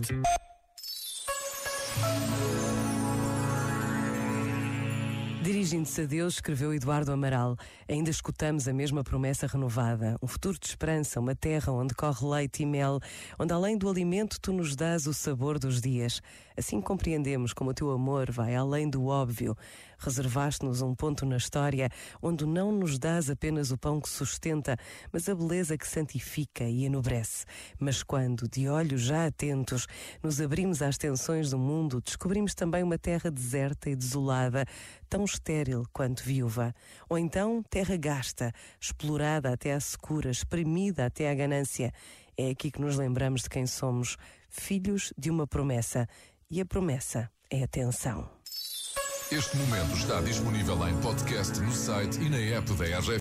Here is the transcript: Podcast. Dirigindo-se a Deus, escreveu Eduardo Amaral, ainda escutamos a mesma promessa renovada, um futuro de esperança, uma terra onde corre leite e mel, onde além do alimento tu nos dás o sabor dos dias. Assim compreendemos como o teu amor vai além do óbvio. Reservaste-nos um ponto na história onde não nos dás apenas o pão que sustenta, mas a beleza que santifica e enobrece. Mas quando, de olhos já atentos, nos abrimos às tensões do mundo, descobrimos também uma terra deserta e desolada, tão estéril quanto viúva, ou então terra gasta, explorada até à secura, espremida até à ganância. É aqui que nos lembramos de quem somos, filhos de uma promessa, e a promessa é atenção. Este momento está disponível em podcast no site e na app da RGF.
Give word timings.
Podcast. 0.00 0.49
Dirigindo-se 5.42 6.02
a 6.02 6.04
Deus, 6.04 6.34
escreveu 6.34 6.74
Eduardo 6.74 7.10
Amaral, 7.12 7.56
ainda 7.88 8.10
escutamos 8.10 8.68
a 8.68 8.74
mesma 8.74 9.02
promessa 9.02 9.46
renovada, 9.46 10.18
um 10.22 10.26
futuro 10.26 10.58
de 10.60 10.66
esperança, 10.66 11.18
uma 11.18 11.34
terra 11.34 11.72
onde 11.72 11.94
corre 11.94 12.26
leite 12.26 12.62
e 12.62 12.66
mel, 12.66 13.00
onde 13.38 13.50
além 13.50 13.78
do 13.78 13.88
alimento 13.88 14.38
tu 14.38 14.52
nos 14.52 14.76
dás 14.76 15.06
o 15.06 15.14
sabor 15.14 15.58
dos 15.58 15.80
dias. 15.80 16.20
Assim 16.58 16.78
compreendemos 16.78 17.54
como 17.54 17.70
o 17.70 17.74
teu 17.74 17.90
amor 17.90 18.30
vai 18.30 18.54
além 18.54 18.90
do 18.90 19.06
óbvio. 19.06 19.56
Reservaste-nos 19.98 20.82
um 20.82 20.94
ponto 20.94 21.24
na 21.24 21.38
história 21.38 21.88
onde 22.22 22.44
não 22.44 22.70
nos 22.70 22.98
dás 22.98 23.30
apenas 23.30 23.70
o 23.70 23.78
pão 23.78 23.98
que 23.98 24.08
sustenta, 24.10 24.76
mas 25.10 25.26
a 25.26 25.34
beleza 25.34 25.78
que 25.78 25.88
santifica 25.88 26.64
e 26.64 26.84
enobrece. 26.84 27.46
Mas 27.78 28.02
quando, 28.02 28.46
de 28.46 28.68
olhos 28.68 29.00
já 29.00 29.26
atentos, 29.26 29.86
nos 30.22 30.38
abrimos 30.38 30.82
às 30.82 30.98
tensões 30.98 31.50
do 31.50 31.58
mundo, 31.58 32.02
descobrimos 32.04 32.54
também 32.54 32.82
uma 32.82 32.98
terra 32.98 33.30
deserta 33.30 33.88
e 33.88 33.96
desolada, 33.96 34.66
tão 35.08 35.24
estéril 35.32 35.84
quanto 35.92 36.22
viúva, 36.22 36.74
ou 37.08 37.18
então 37.18 37.62
terra 37.68 37.96
gasta, 37.96 38.52
explorada 38.80 39.52
até 39.52 39.72
à 39.72 39.80
secura, 39.80 40.30
espremida 40.30 41.06
até 41.06 41.30
à 41.30 41.34
ganância. 41.34 41.92
É 42.36 42.50
aqui 42.50 42.70
que 42.70 42.80
nos 42.80 42.96
lembramos 42.96 43.42
de 43.42 43.50
quem 43.50 43.66
somos, 43.66 44.16
filhos 44.48 45.12
de 45.16 45.30
uma 45.30 45.46
promessa, 45.46 46.08
e 46.50 46.60
a 46.60 46.66
promessa 46.66 47.30
é 47.50 47.62
atenção. 47.62 48.28
Este 49.30 49.56
momento 49.56 49.94
está 49.94 50.20
disponível 50.20 50.88
em 50.88 51.00
podcast 51.00 51.60
no 51.60 51.70
site 51.70 52.20
e 52.20 52.28
na 52.28 52.38
app 52.38 52.72
da 52.74 52.84
RGF. 52.98 53.18